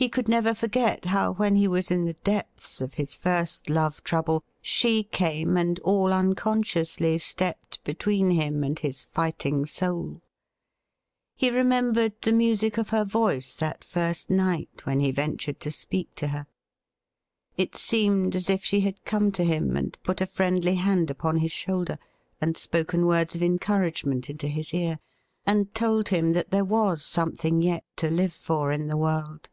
[0.00, 4.04] He could never forget how when he was in the depths of his first love
[4.04, 10.22] trouble she came and all unconsciously stepped between him and his fighting soul.
[11.34, 16.14] He remembered the music of her voice that first night when he ventured to speak
[16.14, 16.46] to her.
[17.56, 21.38] It seemed as if she had come to him and put a friendly hand upon
[21.38, 21.98] his shoulder,
[22.40, 25.00] and spoken words of encouragement into his ear,
[25.44, 29.48] and told him that there weis something yet to live for in the world.